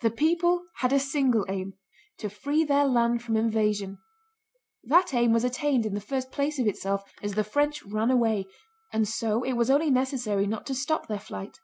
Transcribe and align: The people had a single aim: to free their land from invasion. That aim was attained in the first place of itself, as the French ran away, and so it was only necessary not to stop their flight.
The 0.00 0.10
people 0.10 0.64
had 0.78 0.92
a 0.92 0.98
single 0.98 1.46
aim: 1.48 1.74
to 2.18 2.28
free 2.28 2.64
their 2.64 2.84
land 2.84 3.22
from 3.22 3.36
invasion. 3.36 3.98
That 4.82 5.14
aim 5.14 5.32
was 5.32 5.44
attained 5.44 5.86
in 5.86 5.94
the 5.94 6.00
first 6.00 6.32
place 6.32 6.58
of 6.58 6.66
itself, 6.66 7.04
as 7.22 7.34
the 7.34 7.44
French 7.44 7.84
ran 7.84 8.10
away, 8.10 8.46
and 8.92 9.06
so 9.06 9.44
it 9.44 9.52
was 9.52 9.70
only 9.70 9.88
necessary 9.88 10.48
not 10.48 10.66
to 10.66 10.74
stop 10.74 11.06
their 11.06 11.20
flight. 11.20 11.60